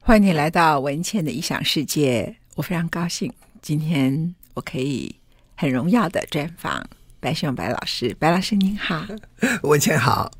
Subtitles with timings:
[0.00, 5.14] 欢迎你来到文倩的异想世界，我非常高兴，今天我可以
[5.54, 6.88] 很荣耀的专访
[7.20, 8.16] 白熊白老师。
[8.18, 9.06] 白老师您好，
[9.62, 10.30] 文倩好，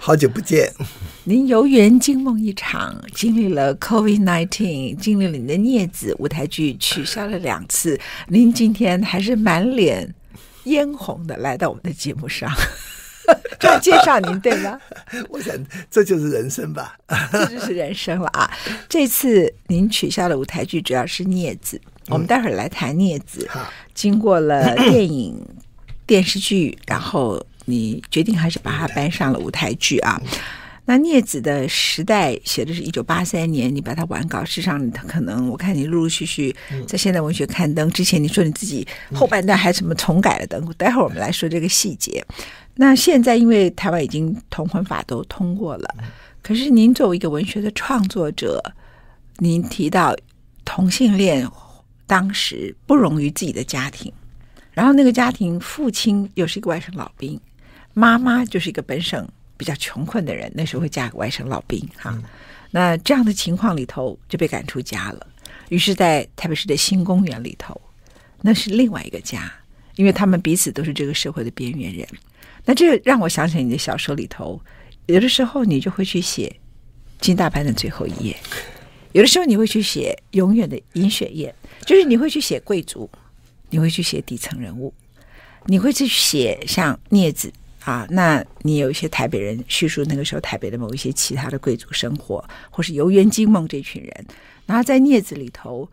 [0.00, 0.68] 好久不见。
[1.22, 10.12] 您游园惊梦一场，经历了 COVID-19，经历了你的镊子舞台剧取消了两次，您今天还是满脸
[10.64, 12.50] 嫣红的来到我们的节目上。
[13.58, 14.78] 就要介绍您对吗？
[15.30, 15.54] 我想
[15.90, 16.96] 这就是人生吧，
[17.32, 18.50] 这就是人生了啊！
[18.88, 21.76] 这次您取消的舞台剧主要是《镊子》，
[22.08, 23.46] 我们待会儿来谈《镊子》。
[23.50, 25.40] 好，经过了 电影、
[26.06, 30.20] 电视剧，然后你决定还是把它搬上了舞台剧啊。
[30.86, 36.54] 那《镊子》的时代写的是一九八三年，你把它完稿，事实上可能我看你陆陆续续
[36.86, 42.24] 在现代文学刊登之前，你说你自己后半段还什么重改了等，待会儿我们来说这个细节。
[42.74, 45.94] 那现在，因为台湾已经同婚法都通过了，
[46.42, 48.62] 可是您作为一个文学的创作者，
[49.38, 50.14] 您提到
[50.64, 51.48] 同性恋
[52.06, 54.12] 当时不容于自己的家庭，
[54.72, 57.40] 然后那个家庭父亲又是一个外省老兵，
[57.94, 62.16] 妈妈就是一个本省比较穷困的人，那时候会嫁给外省老兵哈。
[62.70, 65.26] 那这样的情况里头就被赶出家了，
[65.68, 67.80] 于是，在台北市的新公园里头，
[68.42, 69.52] 那是另外一个家，
[69.94, 72.06] 因为他们彼此都是这个社会的边缘人。
[72.64, 74.60] 那这让我想起你的小说里头，
[75.06, 76.54] 有的时候你就会去写
[77.20, 78.36] 金大班的最后一页，
[79.12, 81.54] 有的时候你会去写永远的尹雪艳，
[81.86, 83.08] 就是你会去写贵族，
[83.70, 84.92] 你会去写底层人物，
[85.66, 87.52] 你会去写像镊子
[87.84, 94.26] 啊，那你有一些台北人叙述那个时候台北的某一些其他的贵族生活，或是游园惊梦这群人，
[94.66, 95.88] 然后在镊子里头，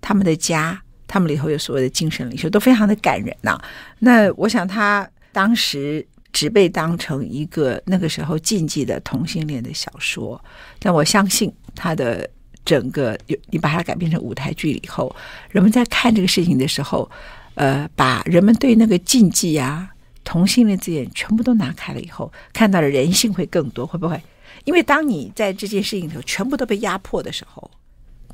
[0.00, 3.60] 他们的家，他们里头有所谓的精神领袖，都非常的感人呐、
[3.98, 5.08] 那我想他。
[5.34, 10.40] 当时只被当成一个那个时候禁忌的同性恋的小说，
[10.78, 12.30] 但我相信他的
[12.64, 13.18] 整个，
[13.50, 15.12] 你把它改编成舞台剧以后，
[15.50, 17.10] 人们在看这个事情的时候，
[17.56, 19.90] 呃，把人们对那个禁忌啊、
[20.24, 24.20] 同性恋字眼全部都拿开了以后，看到的人性会更多，会不会？
[24.64, 27.70] 因为当你在这件事情里头全部都被压迫的时候，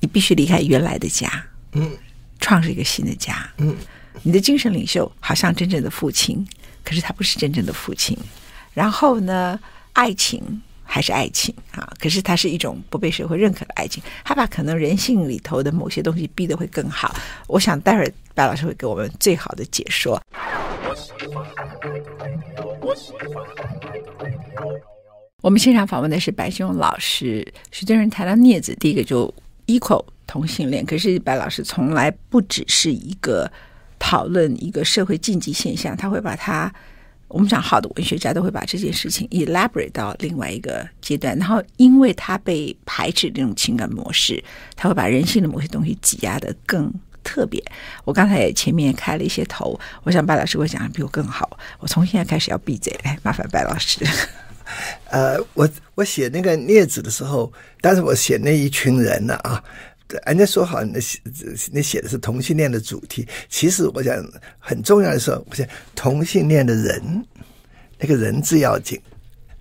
[0.01, 1.29] 你必须离开原来的家，
[1.73, 1.91] 嗯，
[2.39, 3.77] 创设一个新的家，嗯，
[4.23, 6.47] 你的精神领袖好像真正的父亲。
[6.83, 8.17] 可是他不是真正的父亲，
[8.73, 9.61] 然后呢，
[9.93, 17.15] 爱情还是爱情啊，可是它是一种不被社会认可的爱情，他把可能人性里头的某些东西逼得会更好。
[17.47, 20.21] 我想待会儿白老师会给我们最好的解说。
[25.43, 29.33] 我们现场访问的是白熊老师，许多人谈到镊子，第一个就
[29.67, 33.51] equal 同性恋，可是白老师从来不只是一个。
[34.03, 36.73] 讨论一个社会禁忌现象，他会把它，
[37.29, 44.43] 我们讲好的文学家都会把这件事情 elaborate 到另外一个阶段，然后因为他被排斥这种情感模式，
[44.75, 46.91] 他会把人性的某些东西挤压的更
[47.23, 47.63] 特别。
[48.05, 51.59] 我刚才也前面开了一些头，我想白老师会讲的比我更好。
[51.79, 54.05] 我从现在开始要闭嘴，来麻烦白老师。
[55.11, 59.63] 呃，我我写那个镊子的时候，但是我写那一群人呢啊。
[60.27, 61.21] 人家说好，那写
[61.73, 63.29] 那写的是同性恋的主题。
[63.49, 64.21] 其实我想
[64.59, 65.65] 很重要的是，我想
[65.95, 67.25] 同性恋的人，
[67.97, 69.01] 那个人字要紧。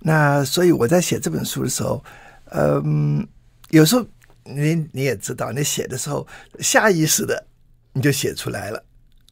[0.00, 2.02] 那所以我在写这本书的时候，
[2.50, 3.24] 嗯，
[3.68, 4.04] 有时候
[4.42, 6.26] 你你也知道，你写的时候
[6.58, 7.46] 下意识的
[7.92, 8.82] 你就写出来了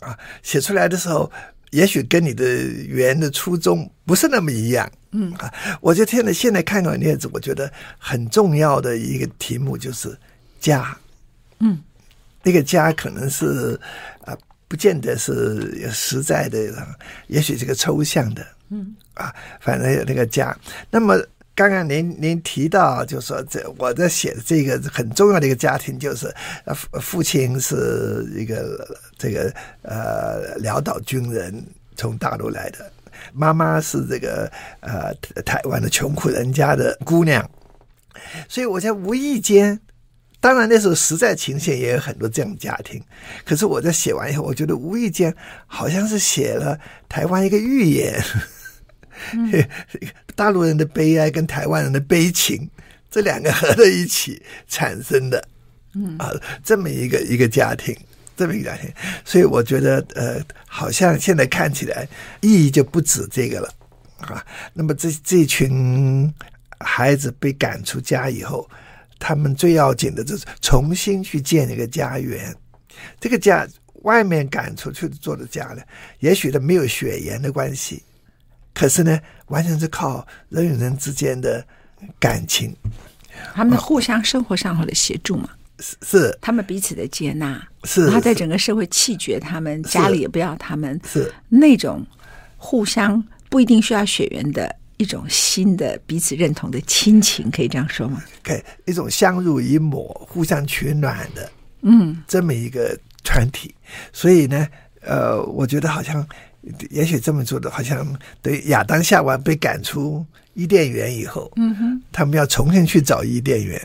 [0.01, 0.19] 啊。
[0.43, 1.31] 写出来的时候，
[1.71, 4.91] 也许跟你的原的初衷不是那么一样。
[5.13, 10.15] 嗯啊，我就现在现在看到例子，我觉得很重要的一个题目就是
[10.61, 10.97] 家。
[11.61, 11.83] 嗯，
[12.43, 13.79] 那个家可能是
[14.25, 14.37] 啊，
[14.69, 16.59] 不见得是实在的，
[17.29, 18.47] 也许是个抽象的。
[18.71, 20.55] 嗯啊，反正有那个家。
[20.91, 21.19] 那么
[21.59, 26.33] 刚刚您您提到，就是说这我在写的这个很重要的一个家庭，就是
[26.73, 29.53] 父父亲是一个这个
[29.83, 31.61] 呃潦倒军人
[31.97, 32.89] 从大陆来的，
[33.33, 34.49] 妈妈是这个
[34.79, 37.45] 呃台湾的穷苦人家的姑娘，
[38.49, 39.81] 所以我在无意间。
[40.41, 43.03] 当然，那时候实在情形也有很多这样的家庭。
[43.45, 45.35] 可是我在写完以后，我觉得无意间
[45.67, 46.79] 好像是写了
[47.09, 48.23] 台湾一个寓言，
[49.33, 49.53] 嗯、
[50.35, 52.69] 大陆人的悲哀跟台湾人的悲情
[53.11, 55.49] 这两个合在一起产生的，
[55.95, 56.31] 嗯啊，
[56.63, 57.97] 这么一个一个家庭，
[58.37, 58.91] 这么一个家庭。
[59.25, 62.07] 所以我觉得，呃，好像现在看起来
[62.41, 63.75] 意义就不止这个了
[64.19, 64.45] 啊。
[64.73, 66.33] 那么这这群
[66.81, 68.69] 孩子被赶出家以后。
[69.21, 72.55] 他们最要紧的就是重新去建一个家园，
[73.19, 73.67] 这个家
[74.03, 75.83] 外面赶出去做的家呢，
[76.21, 78.01] 也许他没有血缘的关系，
[78.79, 81.67] 可是呢，完全是靠人与人之间的
[82.21, 82.73] 感情。
[83.53, 85.49] 他们的互相生活上的协助嘛，
[85.81, 92.07] 是是他们彼此的接纳，是然后在整个社会弃绝他们，家里也不要他们，是那种
[92.57, 98.23] 互相不一定需要血缘的一种新的彼此认同的亲情，可以这样说吗？
[98.45, 101.51] 可以一种相濡以沫、互相取暖的，
[101.83, 103.75] 嗯，这么一个团体。
[104.13, 104.69] 所以呢，
[105.01, 106.25] 呃，我觉得好像。
[106.91, 110.25] 也许这么做的，好像对亚当夏娃被赶出
[110.55, 113.81] 伊甸园以后，嗯哼，他们要重新去找伊甸园。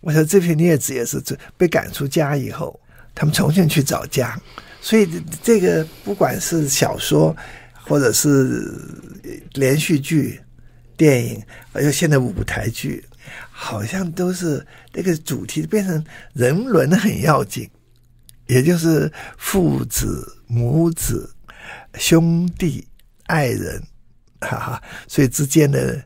[0.00, 2.78] 我说这片叶子也是这被赶出家以后，
[3.14, 4.38] 他们重新去找家。
[4.80, 5.08] 所以
[5.42, 7.34] 这个不管是小说，
[7.72, 8.72] 或者是
[9.54, 10.40] 连续剧、
[10.96, 11.42] 电影，
[11.72, 13.04] 还有现在舞台剧，
[13.50, 17.68] 好像都是那个主题变成人伦很要紧，
[18.46, 21.32] 也就是父子、母子。
[21.98, 22.86] 兄弟、
[23.26, 23.82] 爱人，
[24.40, 26.02] 哈哈，所以之间的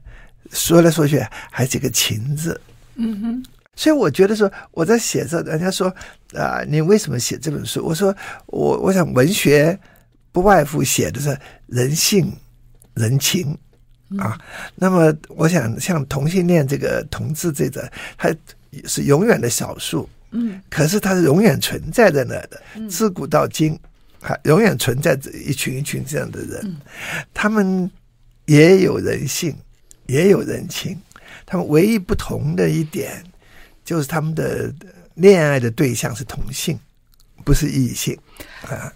[0.53, 1.21] 说来说去
[1.51, 2.61] 还是个情字。
[2.95, 3.45] 嗯哼，
[3.77, 5.89] 所以我觉得说我在写这，人家说
[6.35, 7.85] 啊、呃，你为什么写这本书？
[7.85, 8.15] 我说
[8.47, 9.79] 我我想文学
[10.33, 12.33] 不外乎写的是人性、
[12.95, 13.51] 人情
[14.19, 14.39] 啊。
[14.39, 14.41] 嗯、
[14.75, 18.35] 那么我想像同性恋这个同志这个，他
[18.85, 20.09] 是永远的少数。
[20.33, 23.77] 嗯，可是它是永远存在在那的，自古到今。
[24.21, 26.77] 还永远存在着一群一群这样的人，嗯、
[27.33, 27.91] 他们
[28.45, 29.57] 也有人性，
[30.07, 30.95] 也有人情。
[31.47, 33.25] 他们唯一不同的一点，
[33.85, 34.73] 就是他们的
[35.15, 36.79] 恋爱的对象是同性，
[37.45, 38.17] 不是异性
[38.63, 38.93] 啊。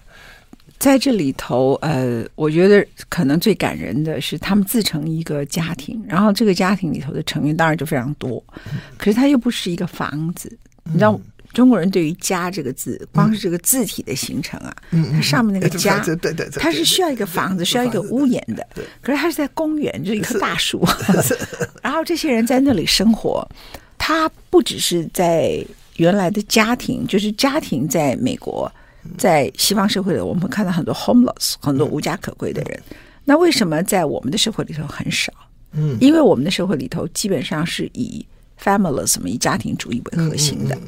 [0.79, 10.51] 在这里头，呃，我觉得可能最感人的是，他们自成一个家庭，然后这个家庭里头的成员当然就非常多，嗯、可是他又不是一个房子，
[10.85, 11.19] 嗯、你知道。
[11.55, 18.67] 中国人对于“家”这个字，光是这个字体的形成啊，嗯，它上面那个“家”，对对对，它是需要一个房子，需要一个屋檐的。
[19.01, 20.87] 可是它是在公园，就是一棵大树，
[21.81, 23.49] 然后这些人在那里生活。
[23.97, 25.65] 他不只是在
[25.97, 28.71] 原来的家庭，就是家庭在美国，
[29.17, 32.83] 在西方社会里，我们会看到很多 homeless，很多无家可归的人。
[33.25, 35.33] 那为什么在我们的社会里头很少？
[35.73, 38.27] 嗯，因为我们的社会里头基本上是以。
[38.63, 40.79] Familism 以家庭主义为核心的，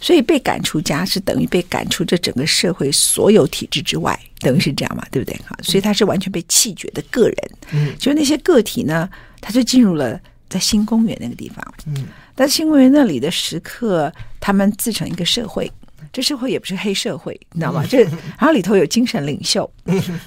[0.00, 5.36] 所以被赶出家是等于被赶出这整个社会所有体制之外，等于是这样嘛，对不对？
[5.46, 7.36] 哈，所以他是完全被弃绝的个人。
[7.72, 9.08] 嗯，就那些个体呢，
[9.40, 10.18] 他就进入了
[10.48, 11.74] 在新公园那个地方。
[11.86, 15.70] 嗯，但新公园那里的食客，他们自成一个社会，
[16.12, 17.84] 这社会也不是黑社会，你知道吗？
[17.86, 18.04] 这
[18.38, 19.70] 然后里头有精神领袖。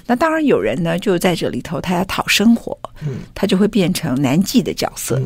[0.06, 2.78] 那当然有人呢，就在这里头，他要讨生活，
[3.34, 5.20] 他就会变成男妓的角色。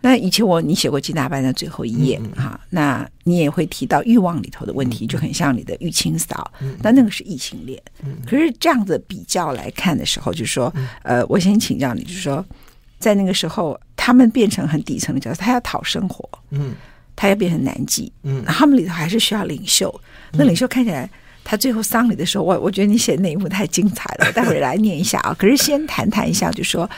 [0.00, 7.82] 那以前我你写过《金大班》的最后一页哈、那你也会提到欲望里头的问题，嗯、就很像你的玉清嫂，嗯、但那个是异性恋。
[8.04, 12.44] 嗯、可是这样子比较来看的时候，就是说，嗯、呃，我先请教你，就是说，
[13.00, 16.74] 在那个时候，他们变成很底层的角色，他要讨生活，嗯，
[17.16, 19.92] 他要变成男妓，嗯，他们里头还是需要领袖。
[20.32, 21.10] 那领袖看起来，
[21.42, 25.34] 他最后丧礼的时候，我我觉得你写的那一幕太精彩了，待会儿来念一下啊。
[25.36, 26.88] 可是先谈谈一下，就是说。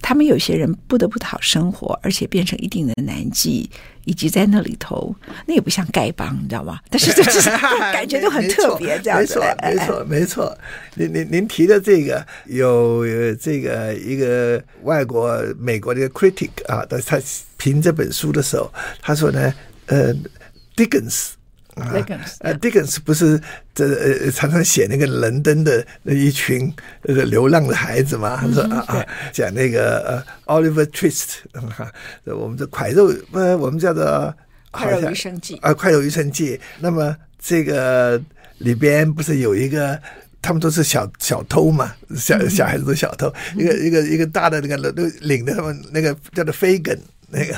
[0.00, 3.66] 他们有些人不得不讨生活，而且变成一定的男妓，
[4.04, 5.14] 以及在那里头，
[5.46, 6.78] 那也不像丐帮，你知道吗？
[6.90, 9.38] 但是这就是感觉都很特别，这样子。
[9.38, 10.58] 没错，没错，没错。
[10.94, 13.04] 您您您提的这个有
[13.36, 17.18] 这个一个外国美国的一个 critic 啊，他他
[17.56, 18.70] 评这本书的时候，
[19.00, 19.54] 他说呢，
[19.86, 20.14] 呃
[20.76, 21.30] ，Dickens。
[21.74, 21.90] 啊，
[22.40, 23.40] 呃，Dickens 不是
[23.74, 26.72] 这呃常常写那个伦敦的那一群
[27.02, 28.36] 呃流浪的孩子嘛？
[28.36, 31.90] 他说啊啊，讲那个呃 Oliver Twist，哈，
[32.24, 34.34] 我们的块肉呃我们叫做
[34.70, 36.60] 快肉余生记啊，快肉余生记。
[36.78, 38.22] 那么这个
[38.58, 40.00] 里边不是有一个，
[40.40, 46.98] 他们都是小小偷嘛，小小孩子都小偷，一个一个一个大的那个都领的他们那个叫做 Fagin。
[47.34, 47.54] 那个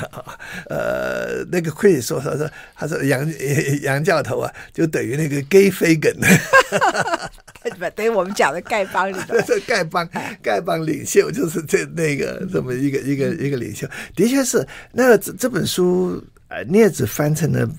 [0.69, 3.31] 呃，那个 Chris 说说说，他说杨
[3.83, 5.85] 杨教头啊，就等于那个 Gay 不
[7.95, 9.35] 等于我们讲的丐帮里头，
[9.67, 10.07] 丐帮
[10.43, 17.69] 丐帮领袖就是这那个这么一个一个一个领袖，的确是那个这这本书呃，镊子翻成了。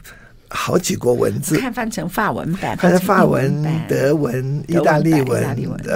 [0.51, 5.45] 好几国文字，看翻成法文版，翻成法文、德文、意大利文、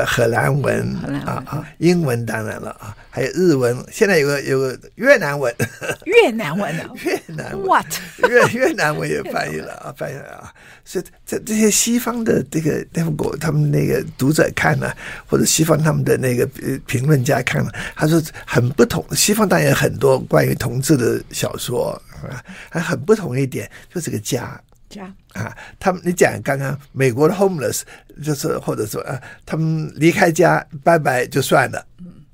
[0.07, 0.95] 荷兰文
[1.25, 5.55] 啊啊，英文当然了啊，还有日文，现在有个有个越南文，
[6.05, 7.87] 越南文啊， 越南文，what？
[8.29, 10.53] 越越南文也翻译了啊， 翻译了啊，
[10.85, 14.93] 所以这这些西方的这个那国他们那个读者看呢，
[15.27, 16.47] 或者西方他们的那个
[16.87, 22.01] 评论家看了，他说很不同，西方当然有很多关于同志的小说。
[22.29, 27.83] 啊，还很不同一点，就是个家家啊，他们你讲刚刚美国的 homeless，
[28.23, 31.87] 就是或者说啊，他们离开家拜拜就算了，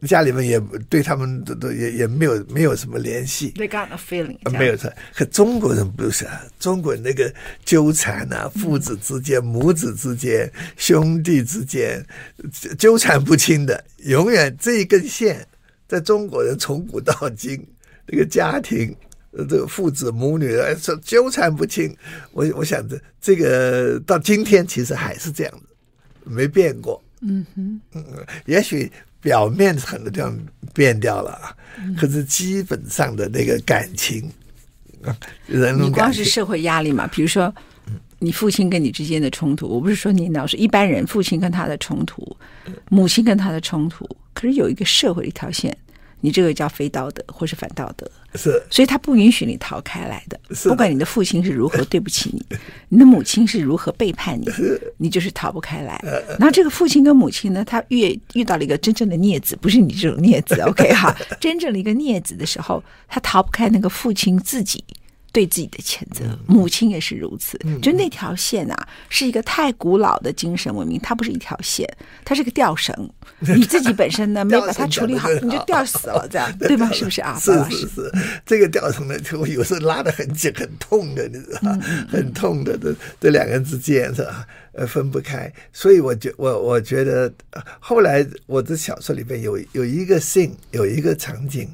[0.07, 3.52] 家里面也对他们都都也也没有没有什么联系。
[3.52, 4.92] They got a feeling，没有错。
[5.14, 7.33] 可中国人不是啊，中国人那个
[7.64, 12.04] 纠缠啊，父子之间、母子之间、兄弟之间
[12.78, 15.47] 纠缠不清的，永远这一根线，
[15.88, 17.64] 在中国人从古到今，
[18.07, 18.95] 这个家庭，
[19.47, 21.95] 这个父子母女说纠缠不清。
[22.33, 25.66] 我我想着这个到今天其实还是这样子，
[26.25, 27.02] 没变过。
[27.21, 27.80] 嗯哼，
[28.47, 28.90] 也许。
[29.21, 30.38] 表面很多地方
[30.73, 31.37] 变掉了，
[31.99, 34.30] 可是基本上的那个感情，
[35.49, 37.04] 人你光是社会压力嘛？
[37.09, 37.52] 比如说，
[38.21, 42.25] 你父亲跟你之间的冲突，我不是说你老是一般人，父亲跟他的冲突，
[42.90, 45.76] 母亲跟他的冲突，可是有一个社会一条线。
[46.20, 50.38] 你这个叫非道德，或是反道德，是，所以他不允许你逃开来的。
[50.54, 52.58] 是，不管你的父亲是如何对不起你，
[52.88, 54.46] 你的母亲是如何背叛你，
[54.96, 56.00] 你就是逃不开来。
[56.38, 61.16] 然后这个父亲跟母亲呢，他遇遇到了一个真正的孽子，不是你这种孽子，OK 哈？
[61.40, 64.82] 真正的一个孽子的时候，他逃不开那个父亲自己。
[65.32, 67.58] 对自己的谴责，母亲也是如此。
[67.82, 71.87] 就那条线啊，是一个太古老的精神文明，它不是一条线，
[72.25, 72.94] 它是个吊绳。
[73.40, 76.90] 你自己本身呢，没把它处理好，你就吊死了，这样 对吧？
[76.92, 77.38] 是不是啊？
[77.40, 78.12] 是是是，
[78.44, 81.78] 这个吊绳呢，就有时候拉得很紧，很痛的，你知道吗？
[82.08, 84.47] 很痛的，这这两个人之间是吧？
[84.73, 85.52] 呃，分不开。
[85.73, 87.32] 所以我觉我我觉得，
[87.78, 91.68] 后来我的小说里边有有一个 scene，有一个场景，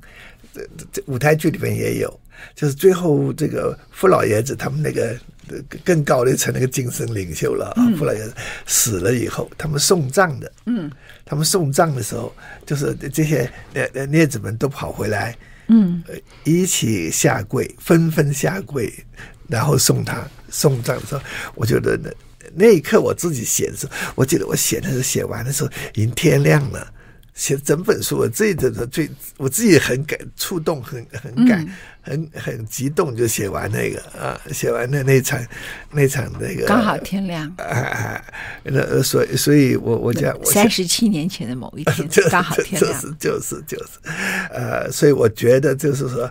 [0.52, 2.20] 这这舞台剧里边也有。
[2.54, 5.16] 就是最后这个傅老爷子他们那个
[5.84, 8.32] 更高的一层那个精神领袖了啊，傅老爷子
[8.66, 10.90] 死了以后，他们送葬的，嗯，
[11.24, 15.36] 他们送葬的时候，就是这些呃孽子们都跑回来，
[15.68, 16.02] 嗯，
[16.44, 18.92] 一起下跪，纷纷下跪，
[19.48, 21.20] 然后送他送葬的时候，
[21.54, 22.10] 我觉得那
[22.54, 26.90] 那一刻我自己写的时候，我记得我写的时候写完的时候已经天亮了。
[27.34, 31.66] 写整本书，我自己的最我自己很感触动，很很感，
[32.04, 35.42] 很很激动，就写完那个啊，写完那那场
[35.90, 38.22] 那场那个刚好天亮啊，
[38.62, 43.98] 那所以所以我我讲三十七年前的某一 天刚好天亮，就是就是就是，
[44.52, 46.30] 呃，所以我觉得就是说，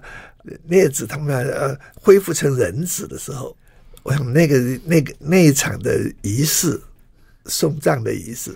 [0.68, 3.58] 列子他们呃恢复成人子的时候，
[4.04, 6.80] 我想那个那个那一场的仪式，
[7.48, 8.56] 送葬的仪式。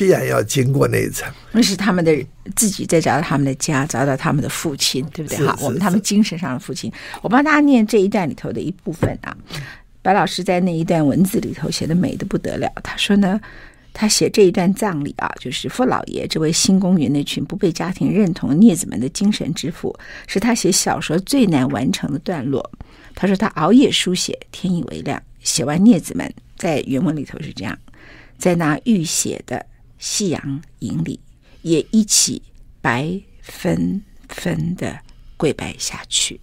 [0.00, 2.10] 必然要经过那一层，那是他们的
[2.56, 5.46] 自己在找到他们的家，找到他们的父亲，对不对？
[5.46, 6.90] 哈，我们他们精神上的父亲。
[7.20, 9.36] 我帮大家念这一段里头的一部分啊。
[10.00, 12.66] 白老师在那一段文字里头写的美的不得了。
[12.82, 13.38] 他说呢，
[13.92, 19.94] 他写这一段葬礼啊，就是傅老爷这位新公园那群不被家庭认同的孽子们的精神之父，
[20.26, 22.70] 是他写小说最难完成的段落。
[23.14, 27.78] 他说他熬夜书写，天已微亮，写完孽子们，在原文里头是这样，
[28.38, 29.66] 在那浴血的。
[30.00, 31.20] 夕阳影里，
[31.62, 32.42] 也一起
[32.80, 34.98] 白纷纷的
[35.36, 36.40] 跪拜下去。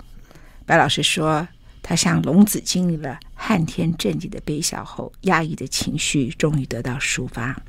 [0.66, 1.48] 白老师说，
[1.82, 7.60] 他像聋子经历了撼天震地的悲笑后，压抑的情绪终于得到抒发。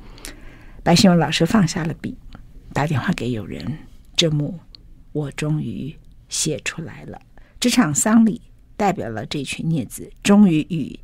[0.83, 2.15] 白先勇老师放下了笔，
[2.71, 3.79] 打电话给友人
[4.15, 4.59] ：“这幕
[5.11, 5.95] 我终于
[6.29, 7.19] 写出来了。
[7.59, 8.41] 这场丧礼
[8.77, 10.99] 代表了这群孽子终于与。”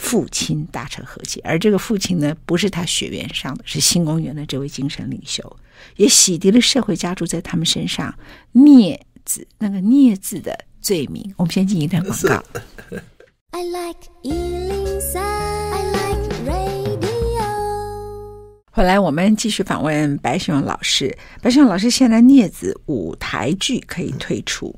[0.00, 5.56] 父亲达成和解，而这个父亲呢，不是他血缘上的，是新公园的这位精神领袖，
[5.96, 8.12] 也洗涤了社会家族在他们身上
[8.52, 11.34] “孽子”那个“孽”字的罪名。
[11.36, 12.42] 我们先进一段广告。
[13.52, 14.08] I like
[18.72, 21.16] 后来我们继续访问白熊老师。
[21.42, 24.74] 白熊老师，现在《镊子》舞台剧可以退出。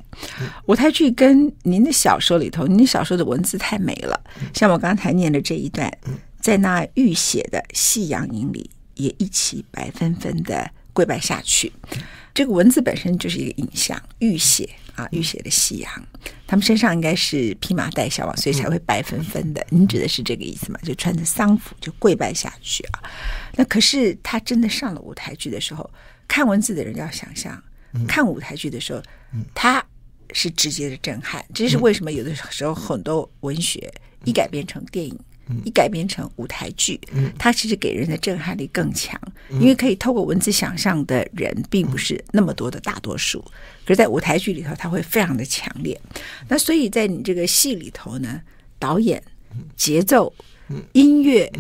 [0.67, 4.19] 舞台剧跟您的小说里头，您的小说的文字太美了。
[4.55, 5.93] 像我刚才念的这一段，
[6.41, 11.71] 在那浴血的夕阳影里，也一起白纷纷的跪拜下去。
[12.33, 15.93] 这个文字本身就是一个影像，浴血啊，浴血的夕阳，
[16.47, 19.63] 他们身上应该是披麻戴孝啊，所以才会白纷纷的。
[19.69, 20.81] 您指的是这个意思吗？
[20.83, 23.05] 就穿着丧服就跪拜下去啊？
[23.57, 25.89] 那可是他真的上了舞台剧的时候，
[26.27, 27.63] 看文字的人要想象，
[28.07, 29.03] 看舞台剧的时候，
[29.55, 29.85] 他
[30.33, 31.45] 是直接的震撼。
[31.55, 33.93] 这是为什么有的时候很多文学
[34.25, 35.19] 一改编成电影。
[35.65, 36.99] 一改编成舞台剧，
[37.37, 43.43] 它其实给人的震撼力更强，因为可以透过文字想象的人并不是那么多的大多数，
[43.85, 46.01] 可是在舞台剧里头，它会非常的强烈。
[46.49, 48.41] 那所以在你这个戏里头呢，
[48.79, 49.23] 导演、
[49.77, 50.33] 节奏、
[50.93, 51.53] 音乐、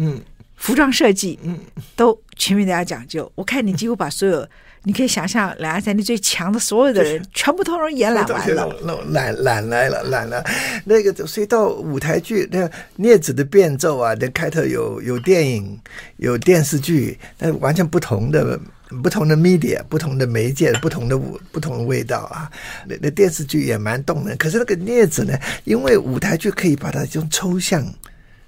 [0.62, 1.59] 服装设计，嗯
[1.97, 3.31] 都全面都要讲究。
[3.35, 4.47] 我看你几乎把所有。
[4.85, 8.66] 你可以想象，两岸三地最强的所有的人，全部通通演揽完了，
[9.11, 10.45] 揽揽来了，揽了。
[10.87, 15.78] 那个，所以到舞台剧，那个孽子的变奏啊，那开头有有电影，
[16.16, 18.59] 有电视剧，那完全不同的
[19.04, 21.16] 不同的 media，不同的媒介， 不同的
[21.52, 22.50] 不同的味道啊。
[22.88, 27.87] 那那电视剧也蛮动人，可是那个镊子呢，因为舞台剧可以把它用抽象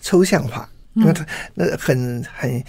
[0.01, 2.63] 抽象化，因为它那很很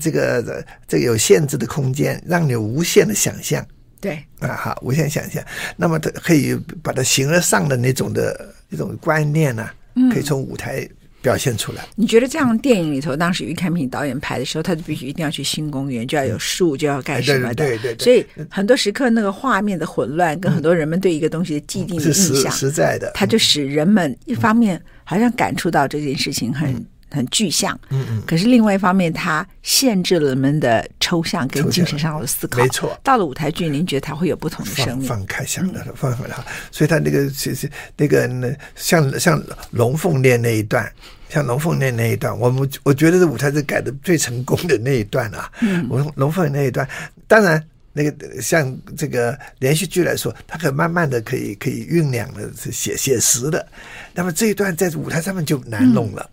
[0.00, 3.66] 这个这个有限制的空间，让你有无限的想象。
[4.00, 5.42] 对啊，好，无限想象。
[5.76, 9.74] 那么它可以把它形而上的那种的一种观念呢、啊，
[10.12, 10.88] 可以从舞台。
[11.22, 17.54] 表现出来，你觉得这样电影里头，当时于开平导演拍的时候，他就必须一定要去新公园，就要有树，就要干什么的？
[17.54, 18.04] 对对对。
[18.04, 28.22] 所以很多时刻那个画面的混乱，跟很多人们对一个东西的既定的印象，实在的，它就使人们一方面好像感触到这件事情很很具象，嗯嗯。
[28.26, 32.62] 可是另外一方面，它限制了人们的抽象跟精神上的思考。
[32.62, 32.98] 没错。
[33.02, 35.06] 到了舞台剧，您觉得它会有不同的生命？
[35.06, 36.44] 放开想的，放开了。
[36.70, 40.90] 所以他那个其实那个那像像龙凤恋那一段。
[41.28, 45.50] 像龙凤恋那一段，我们我觉得是舞台是改的最成功的那一段啊。
[45.62, 46.86] 嗯，龙龙凤那一段，
[47.26, 53.66] 当然那个像这个连续剧来说，它可慢慢的可以可以酝酿的写写实的。
[54.12, 56.32] 那么这一段在舞台上面就难弄了、嗯、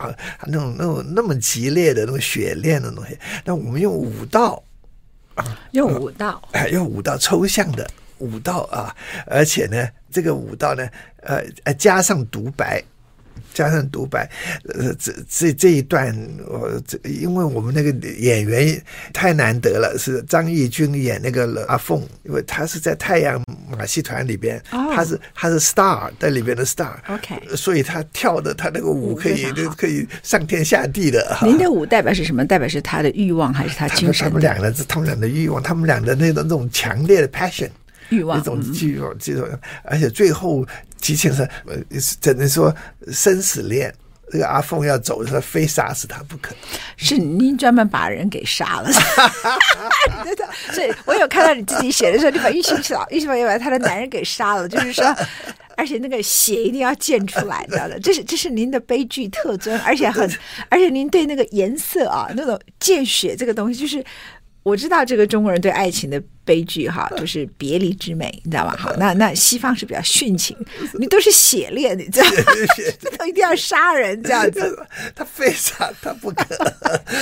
[0.00, 0.16] 啊，
[0.46, 4.62] 那种那种那么激烈的那种血恋的东西，那我们用武道
[5.34, 7.88] 啊，用武道，哎，用武道抽象的
[8.18, 10.88] 武道啊，而且呢，这个武道呢，
[11.22, 12.82] 呃呃，加上独白。
[13.52, 14.30] 加上独白，
[14.74, 16.16] 呃，这这这一段，
[16.46, 18.80] 呃，这因为我们那个演员
[19.12, 23.42] 太难得了，是张艺军演那个阿凤，因为他是在太阳
[23.76, 31.38] 马戏团里边，哦、他是他是 star 在里边的 star，OK，所以他跳的他那个舞可以就可以上天下地的。
[31.42, 32.44] 您的舞代表是什么？
[32.44, 34.28] 代表是他的欲望还是他精神？
[34.28, 37.68] 他们两个是他们俩的欲望，他们俩的那种那种强烈的 passion。
[38.08, 39.48] 欲望，一种欲望，这种，
[39.84, 41.76] 而且最后激情是，呃，
[42.20, 42.74] 只能说
[43.12, 43.94] 生死恋。
[44.30, 46.54] 这个阿凤要走，他非杀死他不可。
[46.96, 48.90] 是您专门把人给杀了，
[50.22, 50.48] 对的。
[50.72, 55.04] 所以我有看到你自己写的时候，你把玉卿老玉卿老爷把他的男人给杀了，就是说，
[55.76, 57.98] 而且那个血一定要溅出来，你知道的。
[57.98, 60.30] 这是这是您的悲剧特征，而且很，
[60.68, 64.04] 而且您对那个颜色啊，那种见血这个东西，就是。
[64.62, 68.76] 我知道这个中国人对爱情的悲剧哈，就是别离之美，你知道吧？
[68.78, 70.54] 好，那那西方是比较殉情，
[71.00, 72.36] 你都是血恋，你知道吗？
[73.00, 74.86] 这都一定要杀人这样子。
[75.16, 76.44] 他非杀他不可，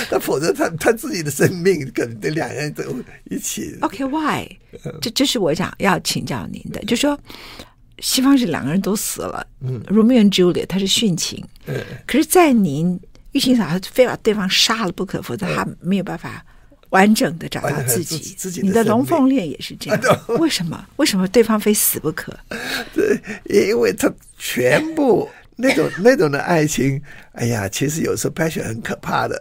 [0.09, 2.83] 他否则他他自己的生命可能得两个人都
[3.29, 3.77] 一起。
[3.81, 7.17] OK，Why？、Okay, 这这是我想要请教您的，就说
[7.99, 12.99] 西方是两个人都死了，嗯，Romeo and Juliet 他是殉情，嗯，可是，在您
[13.31, 16.45] 玉清嫂他非把对方杀了不可，否则他没有办法。
[16.89, 19.99] 完整的找到自己，自己你的龙凤恋也是这样。
[20.39, 20.87] 为什么？
[20.97, 22.35] 为什么对方非死不可？
[22.93, 27.01] 对，因为他全部 那种那种的爱情，
[27.33, 29.39] 哎呀，其实有时候拍起来很可怕的。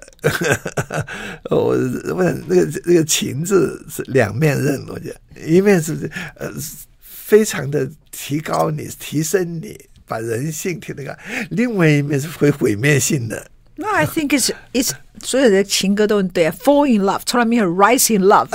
[1.51, 1.77] 我
[2.15, 6.53] 问那个那个情字是两面刃，我觉得一面是呃
[7.01, 11.13] 非常的提高你、提升你，把人性提那个；
[11.51, 13.51] 另外一面是会毁灭性的。
[13.81, 14.91] No, I think it's it's
[15.23, 18.49] 所有的情歌都对，fall in love 从来没有 rise in love，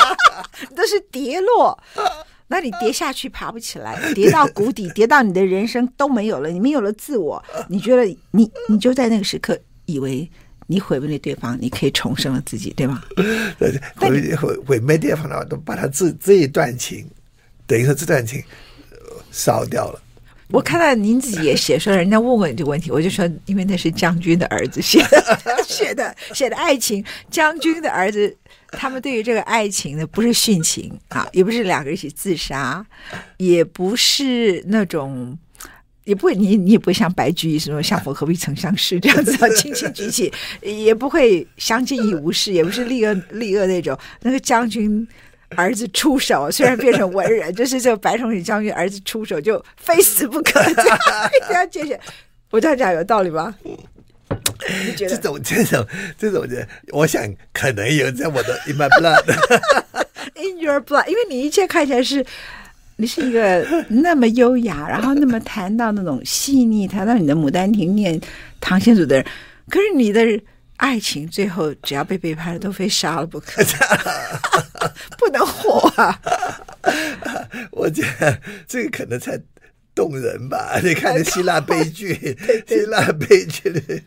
[0.74, 1.78] 都是跌落。
[2.46, 7.42] 那你跌下去爬不起来， 跌到谷底，跌到你的人生都没有了，你没有了自我。
[7.68, 10.30] 你觉得你你就在那个时刻以为
[10.66, 13.02] 你毁灭了对方，你可以重生了自己，对吗？
[13.96, 17.06] 毁毁毁灭对方的话，都把他这这一段情，
[17.66, 18.42] 等于说这段情
[19.30, 20.00] 烧掉了。
[20.50, 28.36] 我看到您自己也写说，人家问过你这个问题，我就说，因为那是将军的儿子写的，写的写的爱情，将军的儿子，
[28.68, 32.84] 他们对于这个爱情呢，不是殉情啊，也不是两个人一起自杀，
[33.38, 35.36] 也不是那种，
[36.04, 40.30] 也不会你你也不会像白居易什么相逢何必曾相识这样子，轻轻举起，
[40.60, 45.08] 也不会相见亦无事，也不是立恶立恶那种，那个将军。
[45.56, 52.00] 儿子出手，虽然变成文人，就是这个白崇禧将军儿子出手就非死不可，这样一定要见血。
[52.50, 53.54] 我这样讲有道理吗？
[54.96, 55.16] 觉得？
[55.16, 55.86] 这种这种
[56.18, 62.24] 这种人，我想可能有在我的 in my blood，in your blood，因为你一切看起来是，
[62.96, 68.20] 你是一个那么优雅，然后那么谈到那种细腻，谈到你的《牡丹亭》念
[68.60, 69.26] 唐先祖的人，
[69.68, 70.20] 可是你的。
[70.84, 73.62] 爱情最后只要被背叛了，都非杀了不可，
[75.16, 76.20] 不能活啊！
[77.72, 79.40] 我觉得这个可能才
[79.94, 80.78] 动人吧？
[80.84, 82.36] 你看那希腊悲剧，
[82.68, 84.02] 希腊悲剧里，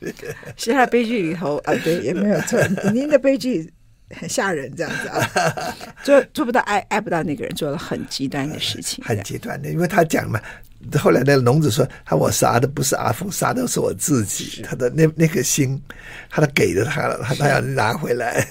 [0.55, 2.61] 希腊悲剧里头啊，对，也没有错。
[2.93, 3.73] 您的悲剧
[4.11, 10.39] 很吓人，这样子啊，做做不到爱爱不到那个人，做了很极端的事情，很极端的，因为他讲嘛，
[10.99, 14.61] 后来那个聋子说：“他我杀的不是阿福，杀的是我自己。
[14.61, 15.81] 他的那那颗心，
[16.29, 18.47] 他都给了他了，他他要拿回来。”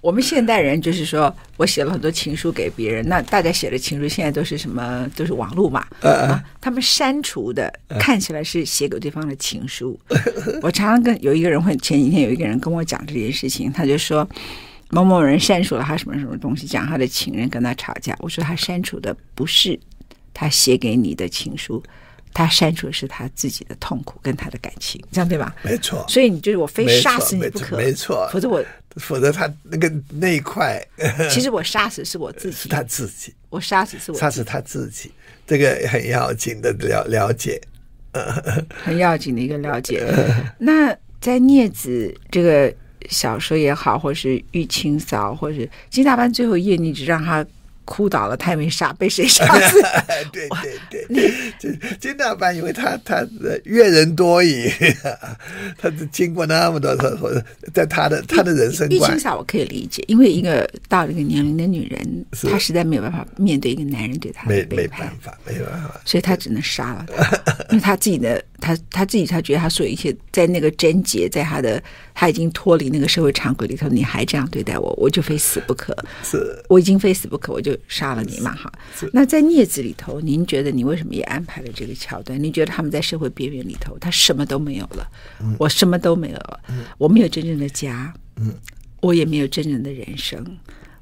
[0.00, 5.06] 我们现代人就是说我写了很多情书给别人，那大家写的情书现在都是什么？
[5.16, 5.84] 都是网络嘛。
[6.00, 9.98] 啊，啊，他们删除的看起来是写给对方的情书。
[10.62, 14.26] 我常常跟有一个人会，前几天有一个人跟我讲这件事情，他就说
[14.90, 18.16] 某某人删除了他什么什么东西，讲他的情人跟他吵架。
[18.20, 19.78] 我说他删除的不是。
[20.40, 21.82] 他写给你的情书，
[22.32, 25.52] 他删除的是他自己的痛苦跟他的感情，这样对吧？
[25.64, 26.04] 没错。
[26.08, 28.30] 所以你就是我非杀死你不可，没错。
[28.32, 28.64] 否则我，
[28.98, 30.80] 否则他那个那一块，
[31.28, 33.34] 其实我杀死是我自己，是他自己。
[33.50, 35.10] 我杀死是我杀死他自己，
[35.44, 37.60] 这个很要紧的了了解，
[38.84, 40.06] 很要紧的一个了解。
[40.56, 42.72] 那在镊子这个
[43.10, 47.44] 小说也好，或是玉清嫂，或是金大班最后一页，你只让他。
[47.88, 49.80] 哭倒了，他也没杀，被谁杀死？
[50.30, 50.46] 对
[50.90, 53.26] 对对，金金大班，因为他他
[53.64, 54.70] 阅人多矣，
[55.80, 77.77] 他经过那么多次，在他的他的人生观，玉清我可以理解，因为一个到了一个年龄的女人，她实在没有办法面对一个男人对她的背叛，没办法，没办法，所以她只能杀了他， 因为她自己的，她她自己，她觉得她所有一切在那个贞洁，在她的，她已经脱离那个社会常规里头，你还这样对待我，我就非死不可，是，我已经非死不可，我就。
[77.86, 78.54] 杀了你嘛？
[78.54, 78.72] 哈，
[79.12, 82.42] 那在镊子里头，您觉得你为什么也安排了这个桥段？
[82.42, 85.06] 您觉得他们在社会边缘里头，他什么都没有了，
[85.40, 88.54] 嗯、我什么都没有了，嗯、我没有真正的家，嗯，
[89.00, 90.44] 我也没有真正的人生，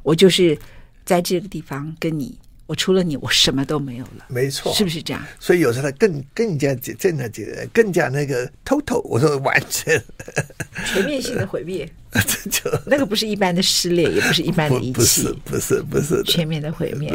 [0.03, 0.59] 我就是
[1.05, 2.37] 在这个地方跟你。
[2.69, 4.27] 我除了你，我什么都没有了。
[4.27, 5.25] 没错，是不是这样？
[5.39, 10.03] 所以有时候他更更加真的觉更加那个 total，我说完全
[10.85, 11.89] 全面性的毁灭，
[12.21, 17.13] 这就那个不是一般的撕裂，也不是一般的遗弃，不是不是不是全面的毁灭。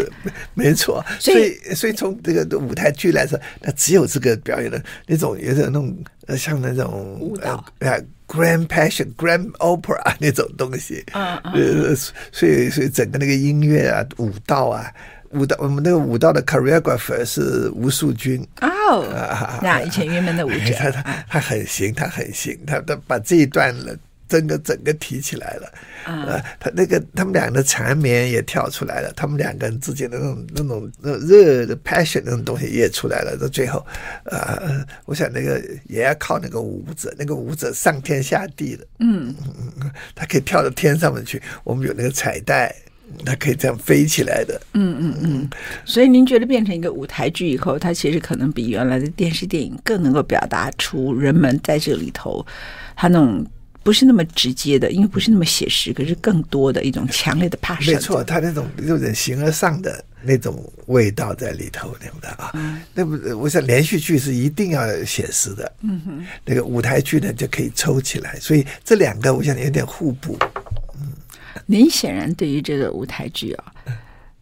[0.53, 5.95] 没错，所以所以从这个舞台剧来说，那只有这个表演的那种，有点那种
[6.37, 11.03] 像那种舞蹈啊，Grand Passion、Grand Opera 那种东西。
[11.13, 11.95] 嗯嗯。
[12.31, 14.91] 所以所以整个那个音乐啊，舞蹈啊。
[15.33, 19.01] 舞蹈，我们那个舞蹈的 choreographer 是吴素君哦，
[19.63, 23.95] 那以前云门的舞者，他他他很行，他很行，他他把这一段了，
[24.31, 25.73] 整个整个提起来了，
[26.05, 33.85] 啊，他那个他们两个的缠绵也跳出来了，他们两个人之间的那种那种那热的 passion 那种东西也出来了，到最后，
[34.23, 39.35] 呃，我想那个也要靠那个舞者，那个舞者上天下地的，嗯
[39.81, 42.73] 嗯，他可以跳到天上面去，我们有那个彩带。
[43.25, 45.49] 它可以这样飞起来的，嗯嗯嗯。
[45.83, 52.45] 所以您觉得变成一个舞台剧以后，它其实可能比原来的电视电影更能够表达出人们在这里头，
[52.95, 53.45] 他那种
[53.83, 57.79] 不是那么直接的，因为不是那么写实，可是更多的一种强烈的怕。
[57.81, 62.51] 没错，他那种有点形而上的那种味道在里头，对不对啊？
[62.53, 62.81] 嗯。
[62.93, 66.25] 那不，我想连续剧是一定要写实的，嗯哼。
[66.45, 70.37] 那个舞台剧呢，就可以抽起来，所以这两个我想有点互补。
[70.95, 71.11] 嗯
[71.65, 73.70] 您显然对于这个舞台剧啊，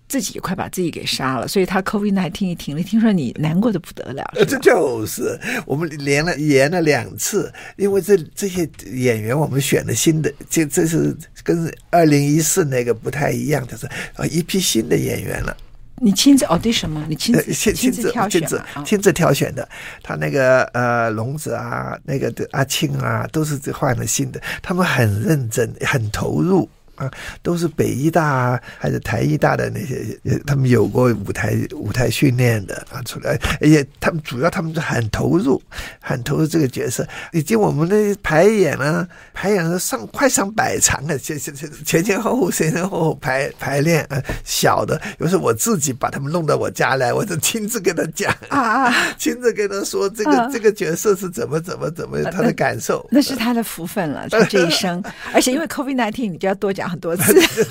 [0.09, 4.27] 自己快把自己给杀了，所以他 COVID-19 一停了，听说你难过的不得了。
[4.47, 15.55] 这就是我们连了演了两次，因为这这些演员我们选了新的，这这是跟二零一四那个不太一样，就是啊一批新的演员了。
[16.01, 17.05] 你亲自 audition 吗？
[17.09, 19.67] 你亲自亲亲自挑选亲自亲自挑选的。
[20.01, 26.67] 他那个呃龙子啊，那个的阿庆啊，都是换了新的，他们很认真，很投入。
[26.99, 27.09] 啊，
[27.41, 35.61] 都是北医大还是台医大的那些，他们有过舞台舞台训练的啊，出来，而且他们主要他们是很投入，
[36.01, 37.07] 很投入这个角色。
[37.31, 55.01] 以及我们的排演呢，排演了上快上百场了，前前前前前后后前前后后排排练啊，小的有时候我自己把他们弄到我家来，我就亲自跟他讲啊啊，亲自跟他说这个、啊、这个角色是怎么怎么怎么他的感受，那，那是他的福分了，就这一生。
[55.33, 56.88] 而且因为 COVID nineteen，你就要多讲。
[56.89, 57.67] 很多次，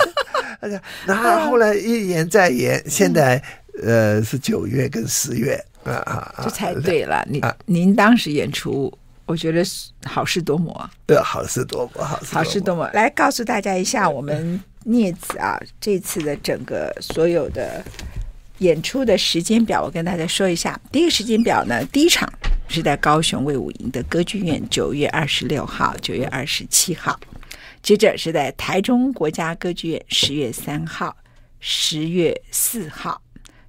[1.04, 3.42] 然后后来一延再延，现在
[3.83, 7.26] 呃是九月跟十月啊啊，这才对了。
[7.28, 8.92] 您您当时演出，
[9.26, 9.62] 我觉得
[10.04, 12.88] 好事多磨，对，好事多磨，好事好事多磨。
[12.94, 17.85] 来告诉大家一下，我们镊子啊，这次的整个所有的
[18.59, 20.78] 演出的时间表，我跟大家说一下。
[20.90, 22.31] 第一个时间表呢，第一场
[22.68, 27.18] 是在高雄魏武营的歌剧院，九月二十六号、九月二十七号。
[27.88, 31.16] 接着是在台中国家歌剧院十月三号、
[31.59, 33.18] 十月四号，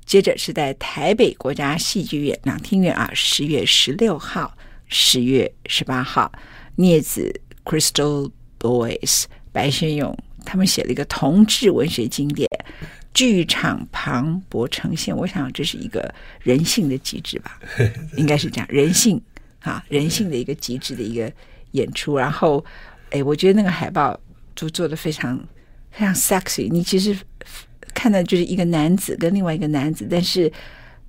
[0.05, 4.53] 接着是在台北国家戏剧院两厅院啊，十月十六号、
[4.89, 6.29] 十月十八号。
[6.75, 8.29] 镊子 Crystal
[8.59, 12.45] Boys 白先勇他们写了一个同志文学经典
[13.13, 17.57] 《剧场磅礴呈现，我想这是一个人性的极致吧，
[18.17, 19.21] 应该是这样，人性
[19.61, 21.31] 啊，人性的一个极致的一个
[21.71, 22.17] 演出。
[22.17, 22.65] 然后，
[23.11, 24.19] 哎，我觉得那个海报
[24.55, 25.37] 就做的非常
[25.91, 26.69] 非常 sexy。
[26.69, 27.17] 你其实
[27.93, 30.51] 看到就是一个男子跟另外一个男子，但是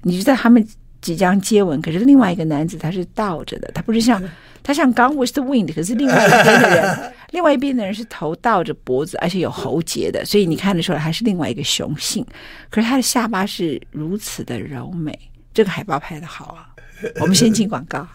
[0.03, 0.67] 你知道他们
[1.01, 4.23] 即将接吻，可是另外一个男子他是倒着的，他不是像。
[4.63, 12.23] 他像《Gone with the Wind》，可是另外一边的人， 另外一边的人是头倒着脖子，而且有喉结的，所以你看得出来他是另外一个雄性。
[12.69, 15.19] 可是他的下巴是如此的柔美，
[15.55, 16.69] 这个海报拍的好啊！
[17.23, 18.07] 我们先进广告。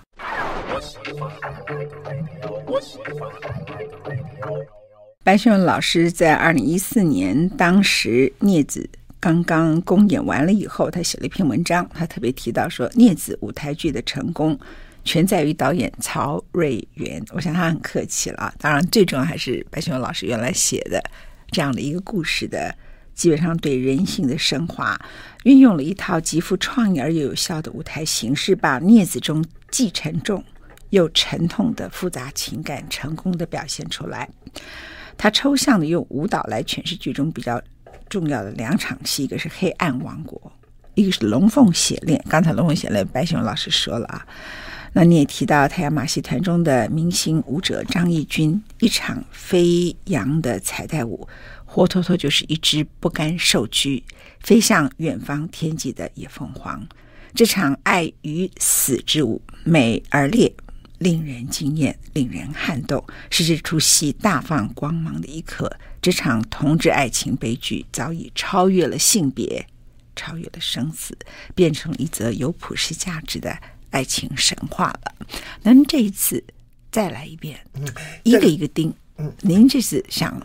[5.24, 14.58] 白先勇老师在二零一四年，当时《镊子》刚刚公演完了以后，他写了一篇文章，他特别提到说，《镊子》舞台剧的成功。
[15.08, 18.54] 全在于导演曹瑞元，我想他很客气了啊。
[18.58, 21.00] 当然，最重要还是白先勇老师原来写的
[21.52, 22.76] 这样的一个故事的，
[23.14, 25.00] 基本上对人性的升华，
[25.44, 30.44] 运用了一套极富创意而又有效的舞台形式，把《镊子》中既沉重
[30.90, 34.30] 又沉痛的复杂情感成功的表现出来。
[35.18, 37.62] 他抽象的用舞蹈来诠释剧中比较
[38.10, 40.52] 重要的两场戏，一个是黑暗王国，
[40.94, 42.24] 一个是龙凤血恋。
[42.30, 44.26] 刚才龙凤血恋，白熊老师说了啊。
[44.94, 51.28] 那你也提到太阳马戏团中的明星舞者张义军，一场飞扬的彩带舞，
[51.66, 54.02] 活脱脱就是一只不甘受拘、
[54.40, 56.86] 飞向远方天际的野凤凰。
[57.34, 60.54] 这场爱与死之舞，美而烈，
[61.06, 65.72] 令人惊艳，令人撼动，是这出戏大放光芒的一刻。
[66.02, 69.64] 这场同志爱情悲剧早已超越了性别，
[70.16, 71.16] 超越了生死，
[71.54, 73.56] 变成一则有普世价值的。
[73.92, 75.16] 爱情神话了，
[75.62, 76.44] 那这一次
[76.92, 77.88] 再来一遍，嗯，
[78.24, 80.42] 一个一个盯，嗯，您这次想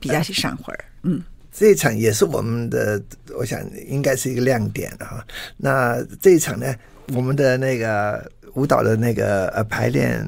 [0.00, 3.00] 比较是上回儿，嗯，这一场也是我们的，
[3.38, 5.24] 我想应该是一个亮点啊。
[5.56, 6.74] 那这一场呢，
[7.14, 10.26] 我们的那个舞蹈的那个呃排练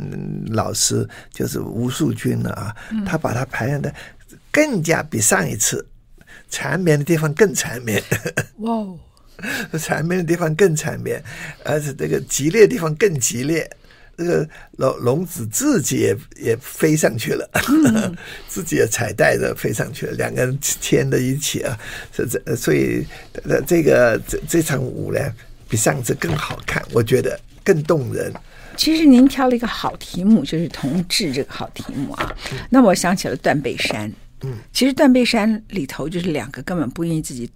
[0.48, 3.92] 老师就是吴树军了啊，嗯，他把他排练的
[4.50, 5.86] 更加比上一次
[6.50, 8.02] 缠绵的地方更缠绵，
[8.58, 8.98] 哇哦。
[9.80, 11.20] 缠绵的地方更缠绵，
[11.64, 13.68] 而且这个激烈的地方更激烈。
[14.14, 18.14] 这个龙龙子自己也也飞上去了，嗯、
[18.46, 21.76] 自己也彩带着飞上去了，两个人牵在一起啊，
[22.12, 23.04] 这这所以
[23.66, 25.18] 这个这这场舞呢，
[25.66, 28.32] 比上次更好看，我觉得更动人。
[28.74, 32.34] 其实您挑了一个好题目，就是同志这个好题目啊。
[32.52, 34.10] 嗯、那我想起了断背山，
[34.44, 37.48] 嗯，其实断背山里头就是两个根本不愿意自己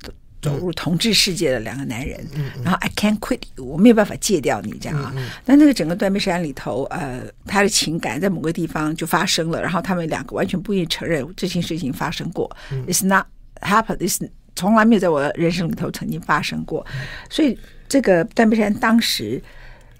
[0.43, 5.11] 走入同志世界的两个男人，嗯嗯、然后 I can't quit you，我没有办法戒掉你这样啊。
[5.17, 12.55] 那、嗯嗯、那个整个断背山里头，呃，他的情感在某个地方就发生了，然后他们两个完全不愿意承认这件事情发生过。
[12.71, 13.25] 嗯、It's not
[13.63, 14.21] happened，It's
[14.55, 16.87] 从来没有在我的人生里头曾经发生过。
[16.93, 19.43] 嗯、所以这个断背山当时。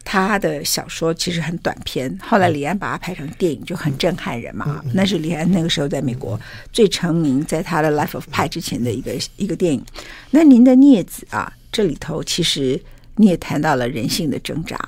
[0.09, 4.81] 他的小说其实很短篇，后来李安把它拍成电影就很震撼人嘛。
[4.95, 6.41] 那是李安那个时候在美国
[6.73, 9.85] 最成名，在他的《Life of Pi》之前的一个一个电影。
[10.31, 12.81] 那您的《镊子》啊，这里头其实
[13.17, 14.79] 你也谈到了人性的挣扎。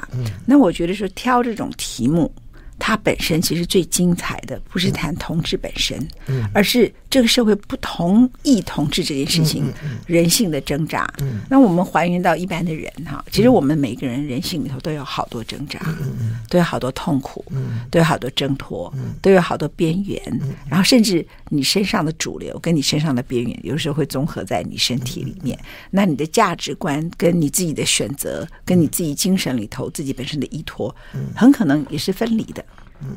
[0.46, 2.32] 那我觉得说挑这种题目。
[2.78, 9.64] 它本身其实最精彩的不是谈同志本身，嗯、而是这个社会不同意同志这件事情，
[10.06, 11.06] 人性的挣扎。
[11.20, 25.58] 嗯、那我们还原到一般的人哈，其实我们每个人人性里头都有好多挣扎，嗯、都有好多痛苦，嗯、都有好多挣脱，嗯、都有好多边缘，嗯、然后甚至你身上的主流跟你身上的边缘，有时候会综合在你身体里面。
[25.62, 30.94] 嗯、那你的价值观跟你自己的选择，跟你自己精神里头自己本身的依托，
[31.34, 32.64] 很可能也是分离的。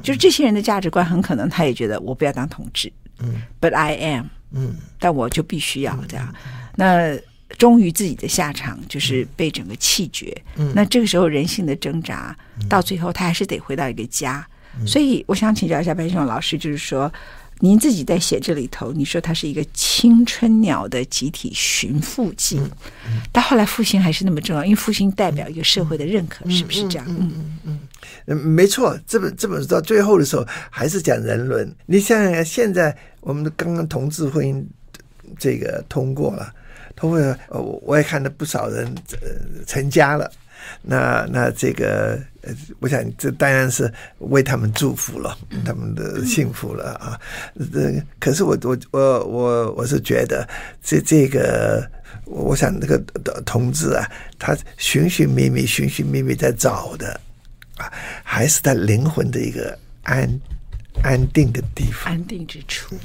[0.01, 6.33] 就是这些人的价值观，很可能他也觉得我不要当同志，嗯，But I am，嗯，但我就必须要这样。
[6.75, 7.17] 那
[7.57, 10.39] 忠于自己的下场就是被整个弃绝。
[10.55, 12.37] 嗯，那这个时候人性的挣扎，
[12.69, 14.47] 到最后他还是得回到一个家。
[14.85, 17.11] 所以我想请教一下白先勇老师，就是说。
[17.63, 22.59] 您自己在写这里头，你说它是一个青春鸟的集体寻父记，
[23.31, 27.05] 但后来复兴还是那么重要，因为复兴代表一个社会的认可，是不是这样？
[27.07, 27.31] 嗯
[27.63, 27.79] 嗯
[28.25, 31.71] 嗯，没错，这本这本书到最后的时候还是讲人伦。
[31.85, 34.63] 你想想看，现在我们刚刚同志婚姻
[35.37, 36.51] 这个通过了，
[36.95, 38.85] 通过了，我我也看到不少人
[39.21, 40.29] 呃成家了。
[40.81, 47.19] 那那这个，呃，我想这当然是为他们祝福了，他们的幸福了啊。
[47.71, 50.47] 这可是我我我我我是觉得
[50.81, 51.87] 这这个，
[52.25, 52.97] 我想那个
[53.45, 57.19] 同志啊，他寻寻觅觅、寻寻觅觅在找的
[57.77, 57.91] 啊，
[58.23, 60.27] 还是他灵魂的一个安
[61.03, 62.95] 安定的地方，安定之处。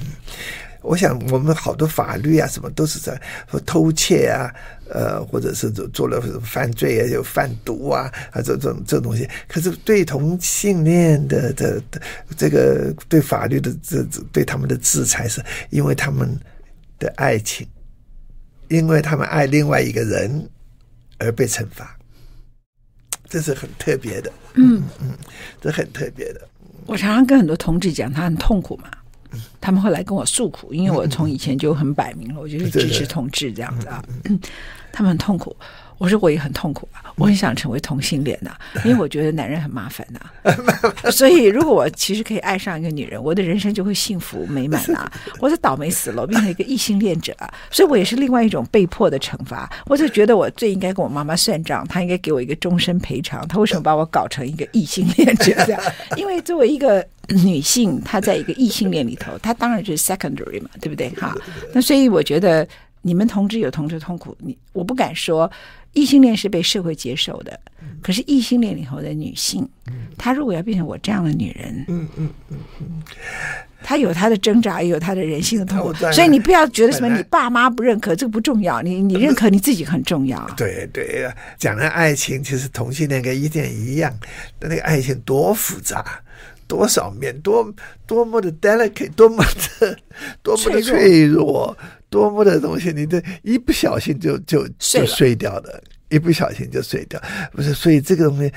[0.86, 3.20] 我想我们好多法律啊，什么都是在
[3.50, 4.54] 说偷窃啊，
[4.88, 9.28] 呃，或者是做做了犯罪啊，有贩毒啊，啊，这种这种东西。
[9.48, 12.00] 可是对同性恋的的的
[12.36, 16.28] 这个对法律的这对他们的制裁，是因为他们
[16.98, 17.66] 的爱情，
[18.68, 20.48] 因为他们爱另外一个人
[21.18, 21.98] 而被惩罚，
[23.28, 24.32] 这是很特别的。
[24.54, 25.10] 嗯嗯，
[25.60, 26.48] 这很特别的。
[26.86, 28.88] 我常常跟很多同志讲，他很痛苦嘛。
[29.60, 34.04] 他们会来跟我诉苦，因为我从以前就很摆明了，我就是支持同志这样子啊。
[34.92, 35.54] 他们很痛苦，
[35.98, 38.54] 我说我也很痛苦啊，我很想成为同性恋呐，
[38.84, 40.20] 因为我觉得男人很麻烦呐。
[41.10, 45.10] 所以如果我其实可以爱上一个女人，我的人生就会幸福美满呐。
[45.40, 49.70] 我就倒霉死了，我变成一个异性恋者啊，所以我也是另外一种被迫的惩罚。
[49.86, 53.46] 我就觉得我最应该跟我妈妈算账，她应该给我一个终身赔偿。
[53.48, 55.80] 她为什么把我搞成一个异性恋者这样？
[56.16, 57.06] 因为作为一个。
[57.30, 61.08] 女性她在一个异性恋里头，她当然就是 secondary 嘛，对不对？
[61.18, 61.34] 哈，
[61.74, 62.64] 那所以我觉得
[63.02, 65.50] 你们同志有同志痛苦，你我不敢说
[65.96, 67.58] 异性恋是被社会接受的，
[68.02, 69.66] 可是异性恋里头的女性，
[70.18, 73.02] 她如果要变成我这样的女人，嗯嗯嗯嗯，
[73.82, 80.46] 她有她的挣扎，也有她的人性的痛苦，所以你不要觉得什么你爸妈不认可，这个不重要，你你认可你自己很重要。
[80.54, 84.14] 对对，讲的爱情其实同性恋跟异性恋一样，
[84.60, 86.04] 那个爱情多复杂。
[86.68, 87.72] 多少面，多
[88.08, 89.44] 多么的 delicate，多么
[89.78, 89.96] 的
[90.42, 95.82] 多么的脆弱，多么的东西，你这一不小心就就就碎掉的。
[96.08, 97.74] 一不小心就碎掉，不是？
[97.74, 98.52] 所以这个东西，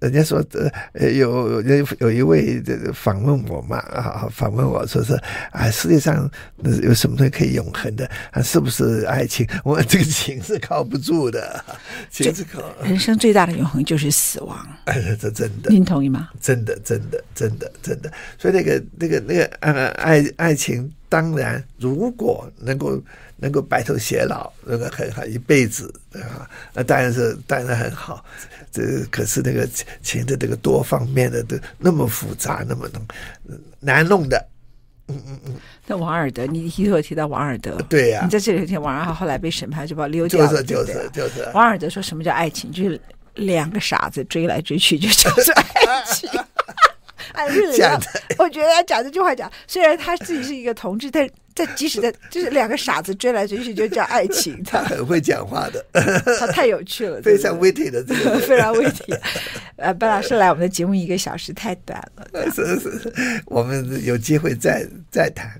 [0.00, 0.44] 人家说，
[0.92, 5.14] 呃，有有有一位这个访问我嘛，啊，访问我说是
[5.50, 6.30] 啊，世界上
[6.82, 8.06] 有什么东西可以永恒的？
[8.32, 9.48] 啊，是不是爱情？
[9.64, 11.64] 我这个情是靠不住的，
[12.10, 12.62] 情是靠。
[12.84, 15.70] 人生最大的永恒就是死亡， 哎，这真的。
[15.70, 16.28] 您同意吗？
[16.38, 18.12] 真的，真的，真的，真的。
[18.38, 22.98] 所以那个那个那个呃，爱爱情，当然如果能够。
[23.42, 28.22] 能够白头偕老，那个很好，一辈子啊，那当然是当然很好。
[28.70, 29.66] 这可是那个
[30.02, 33.02] 情的这个多方面的都那么复杂，那么弄
[33.80, 34.46] 难弄的。
[35.08, 35.54] 嗯嗯嗯。
[35.86, 41.48] 那王尔德，你一会儿提到王尔德，对呀、啊，你在这里听王尔德后来被审判就把溜掉了，就是就是就是。
[41.54, 42.70] 王尔德说什么叫爱情？
[42.70, 43.00] 就是
[43.36, 46.28] 两个傻子追来追去，就叫做爱情。
[47.32, 48.00] 哎，是的，
[48.38, 54.62] 我觉得他讲这句话讲，虽然他自己是一个同志，但在即使在就是两个傻子追来追去，就叫爱情。
[54.64, 55.84] 他很会讲话的，
[56.38, 59.18] 他太有趣了， 非常 witty 的，这个 非常 witty。
[59.76, 63.12] 呃，白老师来我们的节目一个小时太短了，是是，
[63.46, 65.50] 我们有机会再再谈。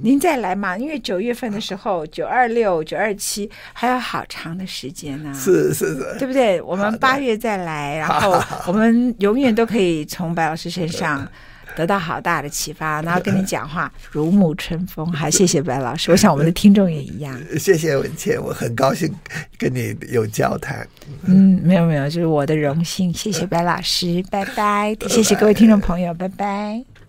[0.00, 5.34] 您再来嘛，因为九月份的时候，九二六、九二七还有好长的时间呢、啊。
[5.34, 6.60] 是是是，对不对？
[6.62, 11.26] 我们八月再来，然后我们永远都可以从白老师身上
[11.76, 15.10] 得到好大的启发，然后跟你讲话如沐春风。
[15.12, 17.38] 好，谢谢白老师，我想我们的听众也一样。
[17.58, 19.12] 谢谢文倩，我很高兴
[19.58, 20.86] 跟你有交谈。
[21.24, 23.12] 嗯，没有没有，就是我的荣幸。
[23.12, 24.96] 谢谢白老师，拜拜。
[25.08, 27.01] 谢谢各位听众朋友，拜拜。